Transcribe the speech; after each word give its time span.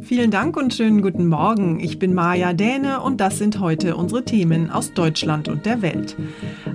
Vielen 0.00 0.30
Dank 0.30 0.56
und 0.56 0.74
schönen 0.74 1.00
guten 1.00 1.28
Morgen. 1.28 1.80
Ich 1.80 1.98
bin 1.98 2.12
Maja 2.12 2.52
Däne 2.52 3.00
und 3.00 3.20
das 3.20 3.38
sind 3.38 3.58
heute 3.58 3.96
unsere 3.96 4.22
Themen 4.22 4.70
aus 4.70 4.92
Deutschland 4.92 5.48
und 5.48 5.64
der 5.64 5.80
Welt. 5.80 6.14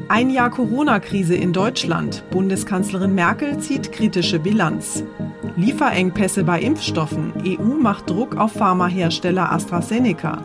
Ein 0.09 0.31
Jahr 0.31 0.49
Corona-Krise 0.49 1.35
in 1.35 1.53
Deutschland. 1.53 2.23
Bundeskanzlerin 2.31 3.13
Merkel 3.13 3.59
zieht 3.59 3.91
kritische 3.91 4.39
Bilanz. 4.39 5.03
Lieferengpässe 5.55 6.43
bei 6.43 6.59
Impfstoffen. 6.59 7.33
EU 7.45 7.75
macht 7.79 8.09
Druck 8.09 8.35
auf 8.35 8.53
Pharmahersteller 8.53 9.51
AstraZeneca. 9.51 10.43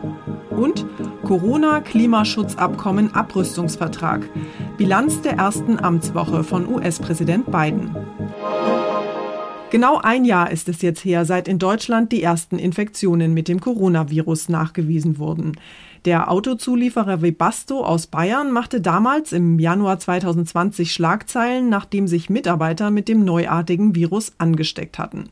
Und 0.51 0.85
Corona-Klimaschutzabkommen 1.23 3.13
Abrüstungsvertrag. 3.15 4.29
Bilanz 4.77 5.21
der 5.21 5.33
ersten 5.33 5.79
Amtswoche 5.79 6.43
von 6.43 6.67
US-Präsident 6.67 7.51
Biden. 7.51 7.95
Genau 9.71 9.99
ein 10.01 10.25
Jahr 10.25 10.49
ist 10.49 10.67
es 10.67 10.81
jetzt 10.81 11.05
her, 11.05 11.25
seit 11.25 11.47
in 11.47 11.59
Deutschland 11.59 12.11
die 12.11 12.23
ersten 12.23 12.57
Infektionen 12.57 13.35
mit 13.35 13.47
dem 13.47 13.59
Coronavirus 13.59 14.49
nachgewiesen 14.49 15.19
wurden. 15.19 15.57
Der 16.05 16.31
Autozulieferer 16.31 17.21
Webasto 17.21 17.85
aus 17.85 18.07
Bayern 18.07 18.51
machte 18.51 18.81
damals 18.81 19.31
im 19.31 19.59
Januar 19.59 19.99
2020 19.99 20.91
Schlagzeilen, 20.91 21.69
nachdem 21.69 22.07
sich 22.07 22.31
Mitarbeiter 22.31 22.89
mit 22.89 23.07
dem 23.07 23.23
neuartigen 23.23 23.93
Virus 23.93 24.31
angesteckt 24.39 24.97
hatten. 24.97 25.29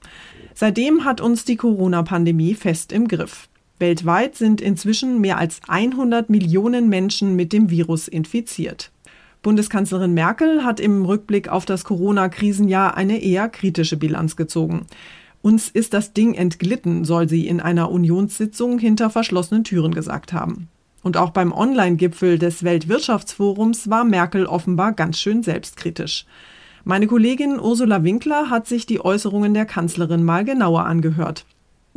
Seitdem 0.53 1.03
hat 1.03 1.19
uns 1.19 1.43
die 1.43 1.55
Corona-Pandemie 1.55 2.53
fest 2.53 2.91
im 2.91 3.07
Griff. 3.07 3.49
Weltweit 3.79 4.35
sind 4.35 4.61
inzwischen 4.61 5.19
mehr 5.19 5.39
als 5.39 5.61
100 5.67 6.29
Millionen 6.29 6.89
Menschen 6.89 7.35
mit 7.35 7.53
dem 7.53 7.71
Virus 7.71 8.07
infiziert. 8.07 8.91
Bundeskanzlerin 9.47 10.13
Merkel 10.13 10.65
hat 10.65 10.81
im 10.81 11.05
Rückblick 11.05 11.47
auf 11.47 11.63
das 11.63 11.85
Corona-Krisenjahr 11.85 12.97
eine 12.97 13.23
eher 13.23 13.47
kritische 13.47 13.95
Bilanz 13.95 14.35
gezogen. 14.35 14.87
Uns 15.41 15.69
ist 15.69 15.93
das 15.93 16.11
Ding 16.11 16.33
entglitten, 16.33 17.05
soll 17.05 17.29
sie 17.29 17.47
in 17.47 17.61
einer 17.61 17.89
Unionssitzung 17.89 18.77
hinter 18.77 19.09
verschlossenen 19.09 19.63
Türen 19.63 19.93
gesagt 19.93 20.33
haben. 20.33 20.67
Und 21.01 21.15
auch 21.15 21.29
beim 21.29 21.53
Online-Gipfel 21.53 22.37
des 22.37 22.65
Weltwirtschaftsforums 22.65 23.89
war 23.89 24.03
Merkel 24.03 24.47
offenbar 24.47 24.91
ganz 24.91 25.17
schön 25.17 25.43
selbstkritisch. 25.43 26.25
Meine 26.83 27.07
Kollegin 27.07 27.57
Ursula 27.57 28.03
Winkler 28.03 28.49
hat 28.49 28.67
sich 28.67 28.85
die 28.85 28.99
Äußerungen 28.99 29.53
der 29.53 29.65
Kanzlerin 29.65 30.25
mal 30.25 30.43
genauer 30.43 30.83
angehört. 30.83 31.45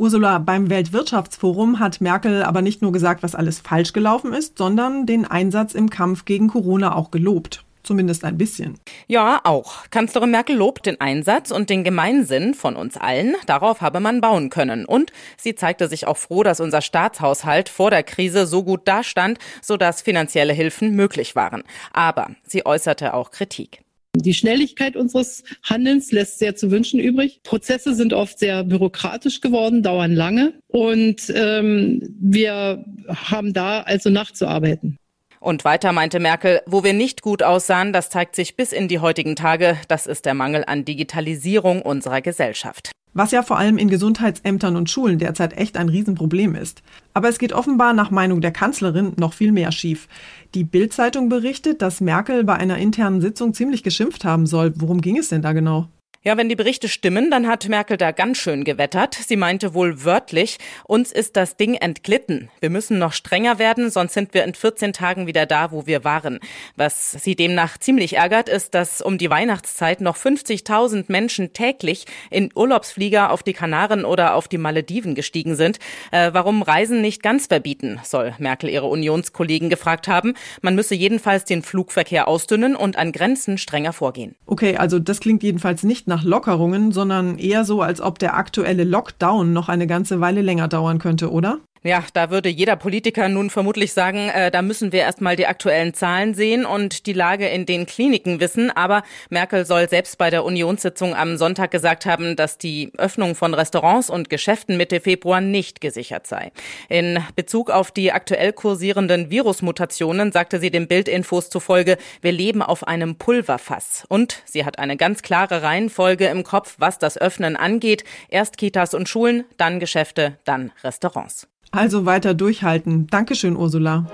Ursula, 0.01 0.39
beim 0.39 0.71
Weltwirtschaftsforum 0.71 1.77
hat 1.77 2.01
Merkel 2.01 2.41
aber 2.41 2.63
nicht 2.63 2.81
nur 2.81 2.91
gesagt, 2.91 3.21
was 3.21 3.35
alles 3.35 3.59
falsch 3.59 3.93
gelaufen 3.93 4.33
ist, 4.33 4.57
sondern 4.57 5.05
den 5.05 5.25
Einsatz 5.25 5.75
im 5.75 5.91
Kampf 5.91 6.25
gegen 6.25 6.47
Corona 6.47 6.95
auch 6.95 7.11
gelobt. 7.11 7.63
Zumindest 7.83 8.23
ein 8.23 8.35
bisschen. 8.35 8.79
Ja, 9.05 9.41
auch. 9.43 9.87
Kanzlerin 9.91 10.31
Merkel 10.31 10.55
lobt 10.55 10.87
den 10.87 10.99
Einsatz 10.99 11.51
und 11.51 11.69
den 11.69 11.83
Gemeinsinn 11.83 12.55
von 12.55 12.75
uns 12.75 12.97
allen. 12.97 13.35
Darauf 13.45 13.81
habe 13.81 13.99
man 13.99 14.21
bauen 14.21 14.49
können. 14.49 14.85
Und 14.85 15.11
sie 15.37 15.53
zeigte 15.53 15.87
sich 15.87 16.07
auch 16.07 16.17
froh, 16.17 16.41
dass 16.41 16.59
unser 16.59 16.81
Staatshaushalt 16.81 17.69
vor 17.69 17.91
der 17.91 18.01
Krise 18.01 18.47
so 18.47 18.63
gut 18.63 18.87
dastand, 18.87 19.37
sodass 19.61 20.01
finanzielle 20.01 20.53
Hilfen 20.53 20.95
möglich 20.95 21.35
waren. 21.35 21.61
Aber 21.93 22.31
sie 22.43 22.65
äußerte 22.65 23.13
auch 23.13 23.29
Kritik. 23.29 23.83
Die 24.15 24.33
Schnelligkeit 24.33 24.97
unseres 24.97 25.43
Handelns 25.63 26.11
lässt 26.11 26.39
sehr 26.39 26.55
zu 26.55 26.69
wünschen 26.69 26.99
übrig. 26.99 27.41
Prozesse 27.43 27.95
sind 27.95 28.11
oft 28.13 28.39
sehr 28.39 28.63
bürokratisch 28.65 29.39
geworden, 29.39 29.83
dauern 29.83 30.13
lange 30.13 30.53
und 30.67 31.31
ähm, 31.33 32.01
wir 32.19 32.83
haben 33.07 33.53
da 33.53 33.81
also 33.81 34.09
nachzuarbeiten. 34.09 34.97
Und 35.39 35.65
weiter 35.65 35.91
meinte 35.91 36.19
Merkel, 36.19 36.61
wo 36.67 36.83
wir 36.83 36.93
nicht 36.93 37.21
gut 37.21 37.41
aussahen, 37.41 37.93
das 37.93 38.09
zeigt 38.09 38.35
sich 38.35 38.55
bis 38.55 38.71
in 38.73 38.87
die 38.87 38.99
heutigen 38.99 39.35
Tage, 39.35 39.77
das 39.87 40.05
ist 40.05 40.25
der 40.25 40.35
Mangel 40.35 40.63
an 40.67 40.85
Digitalisierung 40.85 41.81
unserer 41.81 42.21
Gesellschaft. 42.21 42.91
Was 43.13 43.31
ja 43.31 43.43
vor 43.43 43.57
allem 43.57 43.77
in 43.77 43.89
Gesundheitsämtern 43.89 44.77
und 44.77 44.89
Schulen 44.89 45.19
derzeit 45.19 45.57
echt 45.57 45.75
ein 45.75 45.89
Riesenproblem 45.89 46.55
ist. 46.55 46.81
Aber 47.13 47.27
es 47.27 47.39
geht 47.39 47.51
offenbar 47.51 47.93
nach 47.93 48.09
Meinung 48.09 48.39
der 48.39 48.51
Kanzlerin 48.51 49.13
noch 49.17 49.33
viel 49.33 49.51
mehr 49.51 49.71
schief. 49.73 50.07
Die 50.55 50.63
Bild-Zeitung 50.63 51.27
berichtet, 51.27 51.81
dass 51.81 51.99
Merkel 51.99 52.45
bei 52.45 52.55
einer 52.55 52.77
internen 52.77 53.19
Sitzung 53.19 53.53
ziemlich 53.53 53.83
geschimpft 53.83 54.23
haben 54.23 54.45
soll. 54.45 54.73
Worum 54.77 55.01
ging 55.01 55.17
es 55.17 55.27
denn 55.27 55.41
da 55.41 55.51
genau? 55.51 55.89
Ja, 56.23 56.37
wenn 56.37 56.49
die 56.49 56.55
Berichte 56.55 56.87
stimmen, 56.87 57.31
dann 57.31 57.47
hat 57.47 57.67
Merkel 57.67 57.97
da 57.97 58.11
ganz 58.11 58.37
schön 58.37 58.63
gewettert. 58.63 59.15
Sie 59.15 59.37
meinte 59.37 59.73
wohl 59.73 60.03
wörtlich, 60.03 60.59
uns 60.83 61.11
ist 61.11 61.35
das 61.35 61.57
Ding 61.57 61.73
entglitten. 61.73 62.51
Wir 62.59 62.69
müssen 62.69 62.99
noch 62.99 63.13
strenger 63.13 63.57
werden, 63.57 63.89
sonst 63.89 64.13
sind 64.13 64.35
wir 64.35 64.43
in 64.43 64.53
14 64.53 64.93
Tagen 64.93 65.25
wieder 65.25 65.47
da, 65.47 65.71
wo 65.71 65.87
wir 65.87 66.03
waren. 66.03 66.39
Was 66.75 67.13
sie 67.13 67.35
demnach 67.35 67.79
ziemlich 67.79 68.17
ärgert, 68.17 68.49
ist, 68.49 68.75
dass 68.75 69.01
um 69.01 69.17
die 69.17 69.31
Weihnachtszeit 69.31 69.99
noch 69.99 70.15
50.000 70.15 71.05
Menschen 71.07 71.53
täglich 71.53 72.05
in 72.29 72.51
Urlaubsflieger 72.53 73.31
auf 73.31 73.41
die 73.41 73.53
Kanaren 73.53 74.05
oder 74.05 74.35
auf 74.35 74.47
die 74.47 74.59
Malediven 74.59 75.15
gestiegen 75.15 75.55
sind. 75.55 75.79
Äh, 76.11 76.29
warum 76.33 76.61
Reisen 76.61 77.01
nicht 77.01 77.23
ganz 77.23 77.47
verbieten, 77.47 77.99
soll 78.03 78.35
Merkel 78.37 78.69
ihre 78.69 78.85
Unionskollegen 78.85 79.71
gefragt 79.71 80.07
haben. 80.07 80.35
Man 80.61 80.75
müsse 80.75 80.93
jedenfalls 80.93 81.45
den 81.45 81.63
Flugverkehr 81.63 82.27
ausdünnen 82.27 82.75
und 82.75 82.95
an 82.95 83.11
Grenzen 83.11 83.57
strenger 83.57 83.91
vorgehen. 83.91 84.35
Okay, 84.45 84.77
also 84.77 84.99
das 84.99 85.19
klingt 85.19 85.41
jedenfalls 85.41 85.81
nicht 85.81 86.10
nach 86.11 86.23
Lockerungen, 86.23 86.91
sondern 86.91 87.37
eher 87.39 87.65
so, 87.65 87.81
als 87.81 88.01
ob 88.01 88.19
der 88.19 88.35
aktuelle 88.35 88.83
Lockdown 88.83 89.53
noch 89.53 89.69
eine 89.69 89.87
ganze 89.87 90.19
Weile 90.19 90.41
länger 90.41 90.67
dauern 90.67 90.99
könnte, 90.99 91.31
oder? 91.31 91.59
Ja, 91.83 92.03
da 92.13 92.29
würde 92.29 92.47
jeder 92.47 92.75
Politiker 92.75 93.27
nun 93.27 93.49
vermutlich 93.49 93.93
sagen, 93.93 94.29
äh, 94.29 94.51
da 94.51 94.61
müssen 94.61 94.91
wir 94.91 94.99
erstmal 94.99 95.35
die 95.35 95.47
aktuellen 95.47 95.95
Zahlen 95.95 96.35
sehen 96.35 96.63
und 96.63 97.07
die 97.07 97.13
Lage 97.13 97.47
in 97.47 97.65
den 97.65 97.87
Kliniken 97.87 98.39
wissen. 98.39 98.69
Aber 98.69 99.01
Merkel 99.31 99.65
soll 99.65 99.89
selbst 99.89 100.19
bei 100.19 100.29
der 100.29 100.45
Unionssitzung 100.45 101.15
am 101.15 101.37
Sonntag 101.37 101.71
gesagt 101.71 102.05
haben, 102.05 102.35
dass 102.35 102.59
die 102.59 102.91
Öffnung 102.99 103.33
von 103.33 103.55
Restaurants 103.55 104.11
und 104.11 104.29
Geschäften 104.29 104.77
Mitte 104.77 104.99
Februar 104.99 105.41
nicht 105.41 105.81
gesichert 105.81 106.27
sei. 106.27 106.51
In 106.87 107.17
Bezug 107.35 107.71
auf 107.71 107.89
die 107.89 108.11
aktuell 108.11 108.53
kursierenden 108.53 109.31
Virusmutationen 109.31 110.31
sagte 110.31 110.59
sie 110.59 110.69
dem 110.69 110.87
Bildinfos 110.87 111.49
zufolge, 111.49 111.97
wir 112.21 112.31
leben 112.31 112.61
auf 112.61 112.87
einem 112.87 113.15
Pulverfass. 113.15 114.05
Und 114.07 114.43
sie 114.45 114.65
hat 114.65 114.77
eine 114.77 114.97
ganz 114.97 115.23
klare 115.23 115.63
Reihenfolge 115.63 116.27
im 116.27 116.43
Kopf, 116.43 116.75
was 116.77 116.99
das 116.99 117.17
Öffnen 117.17 117.55
angeht. 117.55 118.03
Erst 118.29 118.59
Kitas 118.59 118.93
und 118.93 119.09
Schulen, 119.09 119.45
dann 119.57 119.79
Geschäfte, 119.79 120.37
dann 120.45 120.71
Restaurants. 120.83 121.50
Also 121.71 122.05
weiter 122.05 122.33
durchhalten. 122.33 123.07
Dankeschön, 123.07 123.55
Ursula. 123.55 124.05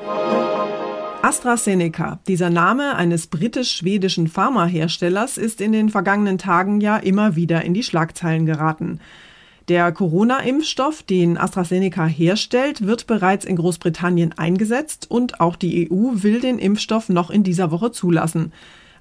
AstraZeneca, 1.24 2.20
dieser 2.28 2.52
Name 2.52 2.96
eines 2.96 3.28
britisch-schwedischen 3.28 4.28
Pharmaherstellers, 4.28 5.40
ist 5.40 5.60
in 5.60 5.72
den 5.72 5.90
vergangenen 5.90 6.38
Tagen 6.38 6.80
ja 6.82 6.98
immer 6.98 7.36
wieder 7.36 7.66
in 7.66 7.74
die 7.74 7.82
Schlagzeilen 7.82 8.46
geraten. 8.46 9.00
Der 9.68 9.92
Corona-Impfstoff, 9.92 11.02
den 11.02 11.38
AstraZeneca 11.38 12.06
herstellt, 12.06 12.86
wird 12.86 13.08
bereits 13.08 13.44
in 13.44 13.56
Großbritannien 13.56 14.38
eingesetzt 14.38 15.10
und 15.10 15.42
auch 15.42 15.56
die 15.56 15.92
EU 15.92 16.24
will 16.24 16.40
den 16.40 16.60
Impfstoff 16.60 17.10
noch 17.10 17.32
in 17.32 17.44
dieser 17.44 17.72
Woche 17.72 17.92
zulassen 17.92 18.54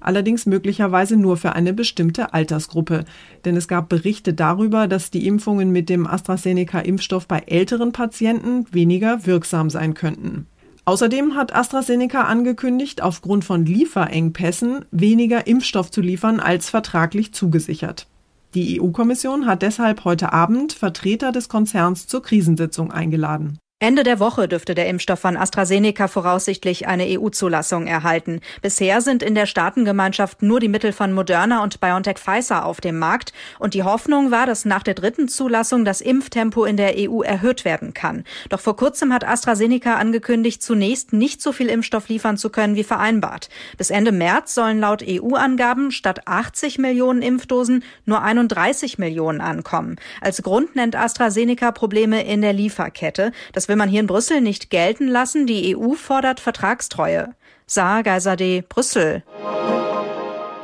allerdings 0.06 0.46
möglicherweise 0.46 1.16
nur 1.16 1.36
für 1.36 1.54
eine 1.54 1.72
bestimmte 1.72 2.32
Altersgruppe. 2.32 3.04
Denn 3.44 3.56
es 3.56 3.68
gab 3.68 3.88
Berichte 3.88 4.34
darüber, 4.34 4.88
dass 4.88 5.10
die 5.10 5.26
Impfungen 5.26 5.70
mit 5.70 5.88
dem 5.88 6.06
AstraZeneca-Impfstoff 6.06 7.26
bei 7.26 7.40
älteren 7.46 7.92
Patienten 7.92 8.66
weniger 8.72 9.26
wirksam 9.26 9.70
sein 9.70 9.94
könnten. 9.94 10.46
Außerdem 10.84 11.34
hat 11.34 11.54
AstraZeneca 11.54 12.22
angekündigt, 12.22 13.02
aufgrund 13.02 13.44
von 13.44 13.66
Lieferengpässen 13.66 14.84
weniger 14.92 15.48
Impfstoff 15.48 15.90
zu 15.90 16.00
liefern 16.00 16.38
als 16.38 16.70
vertraglich 16.70 17.34
zugesichert. 17.34 18.06
Die 18.54 18.80
EU-Kommission 18.80 19.46
hat 19.46 19.62
deshalb 19.62 20.04
heute 20.04 20.32
Abend 20.32 20.72
Vertreter 20.72 21.32
des 21.32 21.48
Konzerns 21.48 22.06
zur 22.06 22.22
Krisensitzung 22.22 22.92
eingeladen. 22.92 23.58
Ende 23.78 24.04
der 24.04 24.20
Woche 24.20 24.48
dürfte 24.48 24.74
der 24.74 24.88
Impfstoff 24.88 25.20
von 25.20 25.36
AstraZeneca 25.36 26.08
voraussichtlich 26.08 26.88
eine 26.88 27.04
EU-Zulassung 27.04 27.86
erhalten. 27.86 28.40
Bisher 28.62 29.02
sind 29.02 29.22
in 29.22 29.34
der 29.34 29.44
Staatengemeinschaft 29.44 30.40
nur 30.40 30.60
die 30.60 30.68
Mittel 30.68 30.92
von 30.92 31.12
Moderna 31.12 31.62
und 31.62 31.78
BioNTech 31.78 32.16
Pfizer 32.16 32.64
auf 32.64 32.80
dem 32.80 32.98
Markt. 32.98 33.34
Und 33.58 33.74
die 33.74 33.82
Hoffnung 33.82 34.30
war, 34.30 34.46
dass 34.46 34.64
nach 34.64 34.82
der 34.82 34.94
dritten 34.94 35.28
Zulassung 35.28 35.84
das 35.84 36.00
Impftempo 36.00 36.64
in 36.64 36.78
der 36.78 36.94
EU 36.96 37.20
erhöht 37.20 37.66
werden 37.66 37.92
kann. 37.92 38.24
Doch 38.48 38.60
vor 38.60 38.76
kurzem 38.76 39.12
hat 39.12 39.28
AstraZeneca 39.28 39.96
angekündigt, 39.96 40.62
zunächst 40.62 41.12
nicht 41.12 41.42
so 41.42 41.52
viel 41.52 41.68
Impfstoff 41.68 42.08
liefern 42.08 42.38
zu 42.38 42.48
können 42.48 42.76
wie 42.76 42.84
vereinbart. 42.84 43.50
Bis 43.76 43.90
Ende 43.90 44.10
März 44.10 44.54
sollen 44.54 44.80
laut 44.80 45.04
EU-Angaben 45.06 45.90
statt 45.90 46.22
80 46.24 46.78
Millionen 46.78 47.20
Impfdosen 47.20 47.84
nur 48.06 48.22
31 48.22 48.96
Millionen 48.96 49.42
ankommen. 49.42 49.96
Als 50.22 50.40
Grund 50.40 50.76
nennt 50.76 50.96
AstraZeneca 50.96 51.72
Probleme 51.72 52.24
in 52.24 52.40
der 52.40 52.54
Lieferkette. 52.54 53.32
Das 53.52 53.65
das 53.66 53.70
will 53.70 53.76
man 53.78 53.88
hier 53.88 53.98
in 53.98 54.06
Brüssel 54.06 54.40
nicht 54.40 54.70
gelten 54.70 55.08
lassen. 55.08 55.48
Die 55.48 55.76
EU 55.76 55.94
fordert 55.94 56.38
Vertragstreue. 56.38 57.34
Saar 57.66 58.04
Geiserde, 58.04 58.62
Brüssel. 58.62 59.24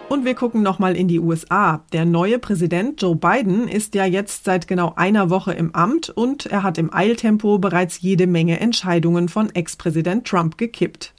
Und 0.08 0.25
wir 0.25 0.37
gucken 0.37 0.62
nochmal 0.62 0.94
in 0.94 1.08
die 1.08 1.19
USA. 1.19 1.84
Der 1.93 2.04
neue 2.04 2.38
Präsident 2.38 3.02
Joe 3.02 3.16
Biden 3.16 3.66
ist 3.66 3.96
ja 3.96 4.04
jetzt 4.04 4.44
seit 4.44 4.69
genau 4.69 4.93
einer 4.94 5.31
Woche 5.31 5.52
im 5.52 5.75
Amt 5.75 6.10
und 6.10 6.46
er 6.46 6.62
hat 6.62 6.78
im 6.78 6.94
Eiltempo 6.94 7.58
bereits 7.58 8.00
jede 8.02 8.28
Menge 8.28 8.60
Entscheidungen 8.60 9.28
von 9.28 9.52
Ex-Präsident 9.52 10.25
Trump 10.25 10.56
gekippt. 10.56 11.12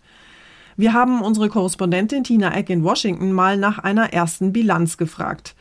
Wir 0.78 0.94
haben 0.94 1.22
unsere 1.22 1.50
Korrespondentin 1.50 2.24
Tina 2.24 2.56
Eck 2.56 2.70
in 2.70 2.86
Washington 2.86 3.34
mal 3.34 3.58
nach 3.58 3.80
einer 3.80 4.14
ersten 4.14 4.54
Bilanz 4.54 4.96
gefragt. 4.96 5.54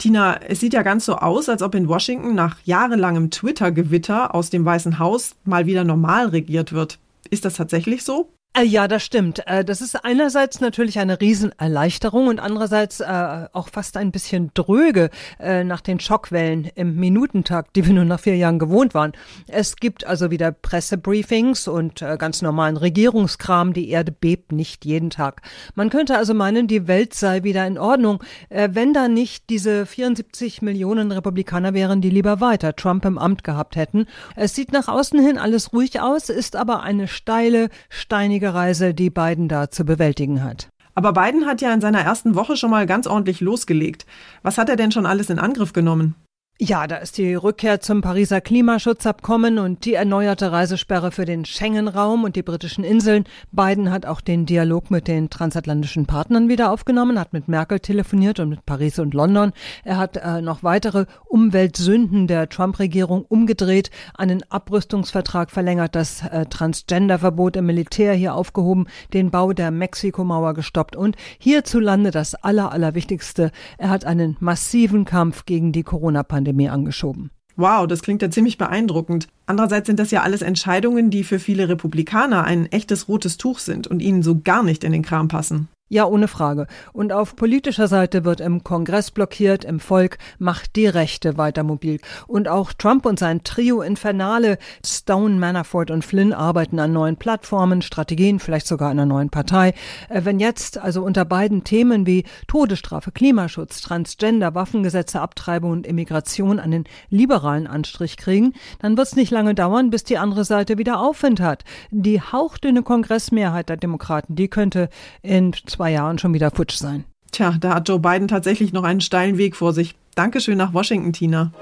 Tina, 0.00 0.40
es 0.40 0.60
sieht 0.60 0.72
ja 0.72 0.82
ganz 0.82 1.04
so 1.04 1.16
aus, 1.16 1.50
als 1.50 1.60
ob 1.60 1.74
in 1.74 1.86
Washington 1.86 2.34
nach 2.34 2.56
jahrelangem 2.64 3.30
Twitter-Gewitter 3.30 4.34
aus 4.34 4.48
dem 4.48 4.64
Weißen 4.64 4.98
Haus 4.98 5.36
mal 5.44 5.66
wieder 5.66 5.84
normal 5.84 6.28
regiert 6.28 6.72
wird. 6.72 6.98
Ist 7.28 7.44
das 7.44 7.54
tatsächlich 7.54 8.02
so? 8.02 8.32
Äh, 8.52 8.64
ja, 8.64 8.88
das 8.88 9.04
stimmt. 9.04 9.46
Äh, 9.46 9.64
das 9.64 9.80
ist 9.80 10.04
einerseits 10.04 10.60
natürlich 10.60 10.98
eine 10.98 11.20
Riesenerleichterung 11.20 12.26
und 12.26 12.40
andererseits 12.40 12.98
äh, 12.98 13.46
auch 13.52 13.68
fast 13.68 13.96
ein 13.96 14.10
bisschen 14.10 14.50
dröge 14.54 15.10
nach 15.40 15.80
den 15.80 16.00
Schockwellen 16.00 16.70
im 16.74 16.96
Minutentakt, 16.96 17.76
die 17.76 17.86
wir 17.86 17.94
nur 17.94 18.04
nach 18.04 18.20
vier 18.20 18.36
Jahren 18.36 18.58
gewohnt 18.58 18.94
waren. 18.94 19.12
Es 19.46 19.76
gibt 19.76 20.06
also 20.06 20.30
wieder 20.30 20.52
Pressebriefings 20.52 21.68
und 21.68 22.04
ganz 22.18 22.42
normalen 22.42 22.76
Regierungskram. 22.76 23.72
Die 23.72 23.88
Erde 23.88 24.12
bebt 24.12 24.52
nicht 24.52 24.84
jeden 24.84 25.10
Tag. 25.10 25.42
Man 25.74 25.88
könnte 25.88 26.16
also 26.16 26.34
meinen, 26.34 26.66
die 26.66 26.88
Welt 26.88 27.14
sei 27.14 27.42
wieder 27.42 27.66
in 27.66 27.78
Ordnung, 27.78 28.22
wenn 28.50 28.92
da 28.92 29.08
nicht 29.08 29.48
diese 29.50 29.86
74 29.86 30.62
Millionen 30.62 31.10
Republikaner 31.12 31.74
wären, 31.74 32.00
die 32.00 32.10
lieber 32.10 32.40
weiter 32.40 32.76
Trump 32.76 33.04
im 33.04 33.18
Amt 33.18 33.44
gehabt 33.44 33.76
hätten. 33.76 34.06
Es 34.36 34.54
sieht 34.54 34.72
nach 34.72 34.88
außen 34.88 35.20
hin 35.20 35.38
alles 35.38 35.72
ruhig 35.72 36.00
aus, 36.00 36.28
ist 36.28 36.56
aber 36.56 36.82
eine 36.82 37.08
steile, 37.08 37.70
steinige 37.88 38.39
Reise, 38.48 38.94
die 38.94 39.10
Biden 39.10 39.48
da 39.48 39.70
zu 39.70 39.84
bewältigen 39.84 40.42
hat. 40.42 40.68
Aber 40.94 41.12
Biden 41.12 41.46
hat 41.46 41.60
ja 41.60 41.72
in 41.72 41.80
seiner 41.80 42.00
ersten 42.00 42.34
Woche 42.34 42.56
schon 42.56 42.70
mal 42.70 42.86
ganz 42.86 43.06
ordentlich 43.06 43.40
losgelegt. 43.40 44.06
Was 44.42 44.58
hat 44.58 44.68
er 44.68 44.76
denn 44.76 44.92
schon 44.92 45.06
alles 45.06 45.30
in 45.30 45.38
Angriff 45.38 45.72
genommen? 45.72 46.14
Ja, 46.62 46.86
da 46.86 46.96
ist 46.96 47.16
die 47.16 47.34
Rückkehr 47.34 47.80
zum 47.80 48.02
Pariser 48.02 48.42
Klimaschutzabkommen 48.42 49.58
und 49.58 49.86
die 49.86 49.94
erneuerte 49.94 50.52
Reisesperre 50.52 51.10
für 51.10 51.24
den 51.24 51.46
Schengen-Raum 51.46 52.22
und 52.22 52.36
die 52.36 52.42
britischen 52.42 52.84
Inseln. 52.84 53.24
Biden 53.50 53.90
hat 53.90 54.04
auch 54.04 54.20
den 54.20 54.44
Dialog 54.44 54.90
mit 54.90 55.08
den 55.08 55.30
transatlantischen 55.30 56.04
Partnern 56.04 56.50
wieder 56.50 56.70
aufgenommen, 56.70 57.18
hat 57.18 57.32
mit 57.32 57.48
Merkel 57.48 57.80
telefoniert 57.80 58.40
und 58.40 58.50
mit 58.50 58.66
Paris 58.66 58.98
und 58.98 59.14
London. 59.14 59.52
Er 59.84 59.96
hat 59.96 60.18
äh, 60.18 60.42
noch 60.42 60.62
weitere 60.62 61.06
Umweltsünden 61.28 62.26
der 62.26 62.50
Trump-Regierung 62.50 63.24
umgedreht, 63.26 63.90
einen 64.12 64.42
Abrüstungsvertrag 64.50 65.50
verlängert, 65.50 65.94
das 65.94 66.26
äh, 66.26 66.44
Transgender-Verbot 66.44 67.56
im 67.56 67.64
Militär 67.64 68.12
hier 68.12 68.34
aufgehoben, 68.34 68.86
den 69.14 69.30
Bau 69.30 69.54
der 69.54 69.70
Mexikomauer 69.70 70.52
gestoppt 70.52 70.94
und 70.94 71.16
hierzulande 71.38 72.10
das 72.10 72.34
Aller, 72.34 72.70
Allerwichtigste. 72.70 73.50
Er 73.78 73.88
hat 73.88 74.04
einen 74.04 74.36
massiven 74.40 75.06
Kampf 75.06 75.46
gegen 75.46 75.72
die 75.72 75.84
Corona-Pandemie 75.84 76.49
Pandemie 76.50 76.68
angeschoben. 76.68 77.30
Wow, 77.56 77.86
das 77.86 78.02
klingt 78.02 78.22
ja 78.22 78.30
ziemlich 78.30 78.58
beeindruckend. 78.58 79.28
Andererseits 79.46 79.86
sind 79.86 79.98
das 79.98 80.10
ja 80.10 80.22
alles 80.22 80.42
Entscheidungen, 80.42 81.10
die 81.10 81.24
für 81.24 81.38
viele 81.38 81.68
Republikaner 81.68 82.44
ein 82.44 82.66
echtes 82.72 83.08
rotes 83.08 83.36
Tuch 83.36 83.58
sind 83.58 83.86
und 83.86 84.00
ihnen 84.00 84.22
so 84.22 84.40
gar 84.40 84.62
nicht 84.62 84.82
in 84.82 84.92
den 84.92 85.02
Kram 85.02 85.28
passen. 85.28 85.68
Ja, 85.92 86.06
ohne 86.06 86.28
Frage. 86.28 86.68
Und 86.92 87.12
auf 87.12 87.34
politischer 87.34 87.88
Seite 87.88 88.24
wird 88.24 88.40
im 88.40 88.62
Kongress 88.62 89.10
blockiert, 89.10 89.64
im 89.64 89.80
Volk 89.80 90.18
macht 90.38 90.76
die 90.76 90.86
Rechte 90.86 91.36
weiter 91.36 91.64
mobil. 91.64 91.98
Und 92.28 92.46
auch 92.46 92.72
Trump 92.72 93.06
und 93.06 93.18
sein 93.18 93.42
Trio 93.42 93.82
Infernale, 93.82 94.58
Stone, 94.86 95.34
Manafort 95.34 95.90
und 95.90 96.04
Flynn 96.04 96.32
arbeiten 96.32 96.78
an 96.78 96.92
neuen 96.92 97.16
Plattformen, 97.16 97.82
Strategien, 97.82 98.38
vielleicht 98.38 98.68
sogar 98.68 98.88
einer 98.88 99.04
neuen 99.04 99.30
Partei. 99.30 99.74
Äh, 100.08 100.20
wenn 100.22 100.38
jetzt 100.38 100.78
also 100.78 101.02
unter 101.02 101.24
beiden 101.24 101.64
Themen 101.64 102.06
wie 102.06 102.22
Todesstrafe, 102.46 103.10
Klimaschutz, 103.10 103.80
Transgender, 103.80 104.54
Waffengesetze, 104.54 105.20
Abtreibung 105.20 105.72
und 105.72 105.88
Immigration 105.88 106.60
einen 106.60 106.84
liberalen 107.08 107.66
Anstrich 107.66 108.16
kriegen, 108.16 108.52
dann 108.78 108.96
wird 108.96 109.08
es 109.08 109.16
nicht 109.16 109.32
lange 109.32 109.56
dauern, 109.56 109.90
bis 109.90 110.04
die 110.04 110.18
andere 110.18 110.44
Seite 110.44 110.78
wieder 110.78 111.00
Aufwind 111.00 111.40
hat. 111.40 111.64
Die 111.90 112.20
hauchdünne 112.20 112.84
Kongressmehrheit 112.84 113.68
der 113.68 113.76
Demokraten, 113.76 114.36
die 114.36 114.46
könnte 114.46 114.88
in 115.22 115.52
zwei 115.80 115.92
Jahren 115.92 116.18
schon 116.18 116.34
wieder 116.34 116.50
futsch 116.50 116.76
sein. 116.76 117.04
Tja, 117.32 117.54
da 117.58 117.76
hat 117.76 117.88
Joe 117.88 117.98
Biden 117.98 118.28
tatsächlich 118.28 118.74
noch 118.74 118.84
einen 118.84 119.00
steilen 119.00 119.38
Weg 119.38 119.56
vor 119.56 119.72
sich. 119.72 119.94
Dankeschön 120.14 120.58
nach 120.58 120.74
Washington, 120.74 121.14
Tina. 121.14 121.52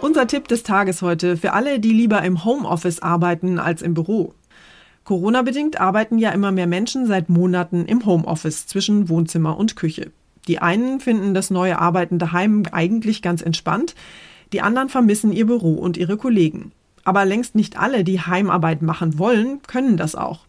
Unser 0.00 0.28
Tipp 0.28 0.46
des 0.46 0.62
Tages 0.62 1.02
heute 1.02 1.36
für 1.36 1.54
alle, 1.54 1.80
die 1.80 1.90
lieber 1.90 2.22
im 2.22 2.44
Homeoffice 2.44 3.02
arbeiten 3.02 3.58
als 3.58 3.82
im 3.82 3.94
Büro. 3.94 4.32
Corona-bedingt 5.02 5.80
arbeiten 5.80 6.18
ja 6.18 6.30
immer 6.30 6.52
mehr 6.52 6.68
Menschen 6.68 7.08
seit 7.08 7.28
Monaten 7.28 7.84
im 7.84 8.06
Homeoffice 8.06 8.68
zwischen 8.68 9.08
Wohnzimmer 9.08 9.56
und 9.56 9.74
Küche. 9.74 10.12
Die 10.46 10.60
einen 10.60 11.00
finden 11.00 11.34
das 11.34 11.50
neue 11.50 11.80
Arbeiten 11.80 12.20
daheim 12.20 12.62
eigentlich 12.70 13.22
ganz 13.22 13.42
entspannt, 13.42 13.96
die 14.52 14.62
anderen 14.62 14.88
vermissen 14.88 15.32
ihr 15.32 15.46
Büro 15.46 15.74
und 15.74 15.96
ihre 15.96 16.16
Kollegen. 16.16 16.70
Aber 17.02 17.24
längst 17.24 17.56
nicht 17.56 17.76
alle, 17.76 18.04
die 18.04 18.20
Heimarbeit 18.20 18.82
machen 18.82 19.18
wollen, 19.18 19.62
können 19.66 19.96
das 19.96 20.14
auch. 20.14 20.47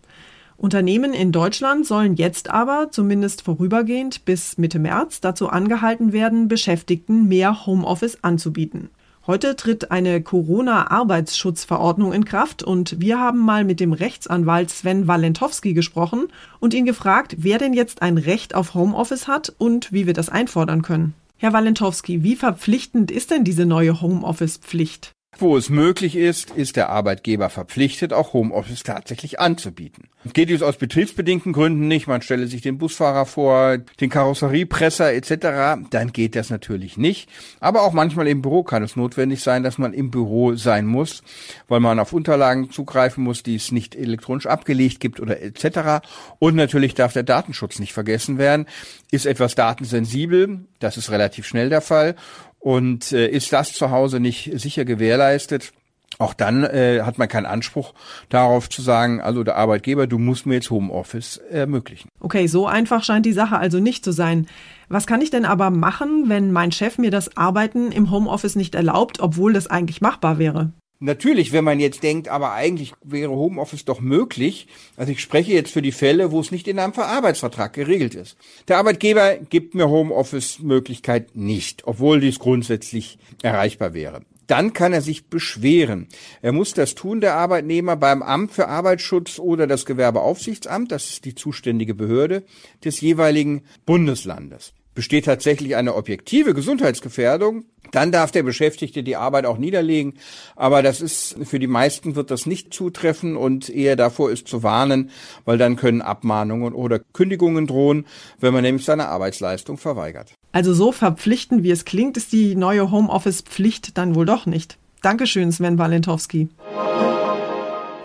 Unternehmen 0.59 1.13
in 1.13 1.31
Deutschland 1.31 1.85
sollen 1.85 2.15
jetzt 2.15 2.49
aber, 2.49 2.89
zumindest 2.91 3.43
vorübergehend 3.43 4.25
bis 4.25 4.57
Mitte 4.57 4.77
März, 4.77 5.21
dazu 5.21 5.47
angehalten 5.47 6.11
werden, 6.11 6.49
Beschäftigten 6.49 7.29
mehr 7.29 7.65
Homeoffice 7.65 8.17
anzubieten. 8.23 8.89
Heute 9.25 9.55
tritt 9.55 9.89
eine 9.91 10.21
Corona-Arbeitsschutzverordnung 10.21 12.11
in 12.11 12.25
Kraft 12.25 12.61
und 12.61 12.99
wir 12.99 13.19
haben 13.19 13.39
mal 13.39 13.63
mit 13.63 13.79
dem 13.79 13.93
Rechtsanwalt 13.93 14.69
Sven 14.69 15.07
Walentowski 15.07 15.73
gesprochen 15.73 16.27
und 16.59 16.73
ihn 16.73 16.85
gefragt, 16.85 17.35
wer 17.37 17.57
denn 17.57 17.73
jetzt 17.73 18.01
ein 18.01 18.17
Recht 18.17 18.53
auf 18.53 18.73
Homeoffice 18.73 19.27
hat 19.29 19.53
und 19.57 19.93
wie 19.93 20.07
wir 20.07 20.13
das 20.13 20.27
einfordern 20.27 20.81
können. 20.81 21.13
Herr 21.37 21.53
Walentowski, 21.53 22.23
wie 22.23 22.35
verpflichtend 22.35 23.11
ist 23.11 23.31
denn 23.31 23.45
diese 23.45 23.65
neue 23.65 24.01
Homeoffice-Pflicht? 24.01 25.13
Wo 25.41 25.55
es 25.55 25.69
möglich 25.69 26.17
ist, 26.17 26.51
ist 26.51 26.75
der 26.75 26.89
Arbeitgeber 26.89 27.50
verpflichtet, 27.50 28.12
auch 28.12 28.34
Homeoffice 28.34 28.84
tatsächlich 28.84 29.39
anzubieten. 29.39 30.10
Geht 30.34 30.50
dies 30.50 30.62
aus 30.62 30.75
betriebsbedingten 30.75 31.53
Gründen 31.53 31.88
nicht, 31.88 32.08
man 32.08 32.22
stelle 32.22 32.48
sich 32.48 32.62
den 32.62 32.77
Busfahrer 32.77 33.25
vor, 33.25 33.77
den 33.77 34.10
Karosseriepresser 34.10 35.13
etc., 35.13 35.81
dann 35.91 36.12
geht 36.12 36.36
das 36.36 36.50
natürlich 36.50 36.98
nicht. 36.98 37.29
Aber 37.62 37.84
auch 37.84 37.93
manchmal 37.93 38.27
im 38.27 38.41
Büro 38.41 38.63
kann 38.63 38.84
es 38.84 38.98
notwendig 38.98 39.41
sein, 39.41 39.63
dass 39.63 39.77
man 39.77 39.93
im 39.93 40.12
Büro 40.12 40.55
sein 40.55 40.86
muss, 40.86 41.24
weil 41.69 41.79
man 41.79 42.00
auf 42.00 42.12
Unterlagen 42.12 42.69
zugreifen 42.69 43.24
muss, 43.24 43.41
die 43.41 43.55
es 43.55 43.72
nicht 43.72 43.96
elektronisch 43.96 44.46
abgelegt 44.46 45.00
gibt 45.00 45.22
oder 45.22 45.41
etc. 45.41 46.05
Und 46.39 46.55
natürlich 46.55 46.96
darf 46.96 47.13
der 47.13 47.24
Datenschutz 47.24 47.79
nicht 47.79 47.93
vergessen 47.93 48.38
werden. 48.38 48.65
Ist 49.10 49.25
etwas 49.25 49.55
datensensibel, 49.55 50.65
das 50.79 50.98
ist 50.98 51.12
relativ 51.12 51.48
schnell 51.48 51.69
der 51.69 51.81
Fall. 51.81 52.15
Und 52.59 53.11
äh, 53.13 53.27
ist 53.27 53.53
das 53.53 53.73
zu 53.73 53.91
Hause 53.91 54.19
nicht 54.19 54.51
sicher 54.59 54.85
gewährleistet, 54.85 55.71
auch 56.17 56.33
dann 56.33 56.65
äh, 56.65 57.01
hat 57.03 57.17
man 57.17 57.29
keinen 57.29 57.45
Anspruch 57.45 57.93
darauf 58.27 58.69
zu 58.69 58.81
sagen, 58.81 59.21
also 59.21 59.43
der 59.43 59.55
Arbeitgeber, 59.55 60.05
du 60.05 60.17
musst 60.17 60.45
mir 60.45 60.55
jetzt 60.55 60.69
Homeoffice 60.69 61.37
ermöglichen. 61.37 62.09
Okay, 62.19 62.47
so 62.47 62.67
einfach 62.67 63.03
scheint 63.03 63.25
die 63.25 63.33
Sache 63.33 63.57
also 63.57 63.79
nicht 63.79 64.03
zu 64.03 64.11
sein. 64.11 64.47
Was 64.89 65.07
kann 65.07 65.21
ich 65.21 65.29
denn 65.29 65.45
aber 65.45 65.69
machen, 65.69 66.25
wenn 66.27 66.51
mein 66.51 66.73
Chef 66.73 66.97
mir 66.97 67.11
das 67.11 67.37
Arbeiten 67.37 67.93
im 67.93 68.11
Homeoffice 68.11 68.57
nicht 68.57 68.75
erlaubt, 68.75 69.21
obwohl 69.21 69.53
das 69.53 69.67
eigentlich 69.67 70.01
machbar 70.01 70.39
wäre? 70.39 70.73
Natürlich, 71.01 71.53
wenn 71.53 71.63
man 71.63 71.79
jetzt 71.79 72.03
denkt, 72.03 72.27
aber 72.27 72.51
eigentlich 72.51 72.91
wäre 73.01 73.31
Homeoffice 73.31 73.85
doch 73.85 74.01
möglich. 74.01 74.67
Also 74.97 75.13
ich 75.13 75.21
spreche 75.21 75.53
jetzt 75.53 75.71
für 75.71 75.81
die 75.81 75.93
Fälle, 75.93 76.31
wo 76.31 76.41
es 76.41 76.51
nicht 76.51 76.67
in 76.67 76.77
einem 76.77 76.91
Arbeitsvertrag 76.93 77.71
geregelt 77.71 78.15
ist. 78.15 78.35
Der 78.67 78.79
Arbeitgeber 78.79 79.37
gibt 79.37 79.75
mir 79.75 79.87
Homeoffice-Möglichkeit 79.87 81.37
nicht, 81.37 81.87
obwohl 81.87 82.19
dies 82.19 82.39
grundsätzlich 82.39 83.17
erreichbar 83.41 83.93
wäre. 83.93 84.23
Dann 84.47 84.73
kann 84.73 84.91
er 84.91 85.01
sich 85.01 85.27
beschweren. 85.27 86.07
Er 86.41 86.51
muss 86.51 86.73
das 86.73 86.95
tun, 86.95 87.21
der 87.21 87.35
Arbeitnehmer, 87.35 87.95
beim 87.95 88.21
Amt 88.21 88.51
für 88.51 88.67
Arbeitsschutz 88.67 89.39
oder 89.39 89.67
das 89.67 89.85
Gewerbeaufsichtsamt, 89.85 90.91
das 90.91 91.11
ist 91.11 91.23
die 91.23 91.35
zuständige 91.35 91.95
Behörde 91.95 92.43
des 92.83 92.99
jeweiligen 92.99 93.61
Bundeslandes 93.85 94.73
besteht 94.96 95.25
tatsächlich 95.25 95.75
eine 95.75 95.96
objektive 95.96 96.53
Gesundheitsgefährdung, 96.53 97.65
dann 97.91 98.12
darf 98.12 98.31
der 98.31 98.43
Beschäftigte 98.43 99.03
die 99.03 99.15
Arbeit 99.15 99.46
auch 99.46 99.58
niederlegen. 99.58 100.15
Aber 100.55 100.84
das 100.84 101.01
ist, 101.01 101.38
für 101.43 101.60
die 101.60 101.67
meisten 101.67 102.15
wird 102.15 102.31
das 102.31 102.46
nicht 102.46 102.74
zutreffen 102.74 103.36
und 103.36 103.69
eher 103.69 103.96
davor 103.96 104.31
ist 104.31 104.48
zu 104.48 104.63
warnen, 104.63 105.10
weil 105.46 105.58
dann 105.58 105.75
können 105.75 106.01
Abmahnungen 106.01 106.74
oder 106.74 107.00
Kündigungen 107.00 107.67
drohen, 107.67 108.05
wenn 108.39 108.53
man 108.53 108.63
nämlich 108.63 108.86
seine 108.86 109.08
Arbeitsleistung 109.08 109.77
verweigert. 109.77 110.34
Also 110.51 110.74
so 110.74 110.91
verpflichtend, 110.91 111.63
wie 111.63 111.72
es 111.72 111.86
klingt, 111.86 112.17
ist 112.17 112.31
die 112.31 112.55
neue 112.55 112.91
Homeoffice-Pflicht 112.91 113.98
dann 113.98 114.15
wohl 114.15 114.25
doch 114.25 114.46
nicht. 114.46 114.77
Dankeschön, 115.01 115.51
Sven 115.51 115.77
Walentowski. 115.77 116.50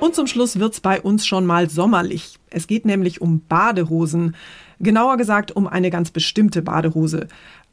Und 0.00 0.14
zum 0.14 0.26
Schluss 0.26 0.58
wird's 0.58 0.80
bei 0.80 1.00
uns 1.00 1.26
schon 1.26 1.46
mal 1.46 1.70
sommerlich. 1.70 2.38
Es 2.50 2.66
geht 2.66 2.84
nämlich 2.84 3.20
um 3.22 3.40
Badehosen. 3.48 4.36
Genauer 4.80 5.16
gesagt 5.16 5.54
um 5.54 5.66
eine 5.66 5.90
ganz 5.90 6.10
bestimmte 6.10 6.62
Badehose. 6.62 7.28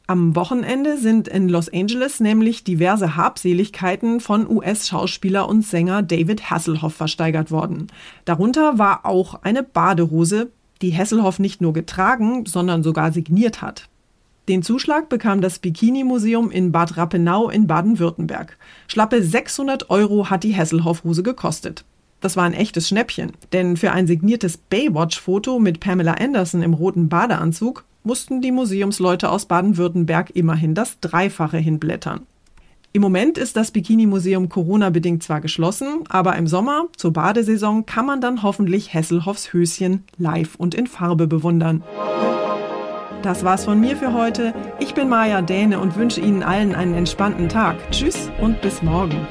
Am 0.06 0.34
Wochenende 0.34 0.98
sind 0.98 1.28
in 1.28 1.48
Los 1.48 1.72
Angeles 1.72 2.20
nämlich 2.20 2.64
diverse 2.64 3.16
Habseligkeiten 3.16 4.20
von 4.20 4.48
US-Schauspieler 4.50 5.48
und 5.48 5.64
Sänger 5.64 6.02
David 6.02 6.50
Hasselhoff 6.50 6.94
versteigert 6.94 7.50
worden. 7.50 7.86
Darunter 8.24 8.78
war 8.78 9.06
auch 9.06 9.42
eine 9.42 9.62
Badehose, 9.62 10.50
die 10.82 10.96
Hasselhoff 10.96 11.38
nicht 11.38 11.60
nur 11.60 11.72
getragen, 11.72 12.44
sondern 12.46 12.82
sogar 12.82 13.12
signiert 13.12 13.62
hat. 13.62 13.88
Den 14.48 14.64
Zuschlag 14.64 15.08
bekam 15.08 15.40
das 15.40 15.60
Bikini-Museum 15.60 16.50
in 16.50 16.72
Bad 16.72 16.96
Rappenau 16.96 17.48
in 17.48 17.68
Baden-Württemberg. 17.68 18.58
Schlappe 18.88 19.22
600 19.22 19.88
Euro 19.88 20.30
hat 20.30 20.42
die 20.42 20.56
Hasselhoff-Hose 20.56 21.22
gekostet. 21.22 21.84
Das 22.22 22.36
war 22.36 22.44
ein 22.44 22.54
echtes 22.54 22.88
Schnäppchen, 22.88 23.32
denn 23.52 23.76
für 23.76 23.90
ein 23.90 24.06
signiertes 24.06 24.56
Baywatch-Foto 24.56 25.58
mit 25.58 25.80
Pamela 25.80 26.12
Anderson 26.14 26.62
im 26.62 26.72
roten 26.72 27.08
Badeanzug 27.08 27.84
mussten 28.04 28.40
die 28.40 28.52
Museumsleute 28.52 29.28
aus 29.28 29.46
Baden-Württemberg 29.46 30.30
immerhin 30.34 30.74
das 30.74 31.00
Dreifache 31.00 31.58
hinblättern. 31.58 32.20
Im 32.92 33.02
Moment 33.02 33.38
ist 33.38 33.56
das 33.56 33.72
Bikini-Museum 33.72 34.48
Corona-bedingt 34.48 35.22
zwar 35.22 35.40
geschlossen, 35.40 36.04
aber 36.10 36.36
im 36.36 36.46
Sommer, 36.46 36.84
zur 36.96 37.12
Badesaison, 37.12 37.86
kann 37.86 38.06
man 38.06 38.20
dann 38.20 38.42
hoffentlich 38.42 38.94
Hesselhoffs 38.94 39.52
Höschen 39.52 40.04
live 40.16 40.54
und 40.56 40.74
in 40.76 40.86
Farbe 40.86 41.26
bewundern. 41.26 41.82
Das 43.22 43.44
war's 43.44 43.64
von 43.64 43.80
mir 43.80 43.96
für 43.96 44.12
heute. 44.12 44.54
Ich 44.78 44.94
bin 44.94 45.08
Maja 45.08 45.42
Däne 45.42 45.80
und 45.80 45.96
wünsche 45.96 46.20
Ihnen 46.20 46.42
allen 46.42 46.74
einen 46.74 46.94
entspannten 46.94 47.48
Tag. 47.48 47.76
Tschüss 47.90 48.30
und 48.40 48.60
bis 48.60 48.82
morgen. 48.82 49.26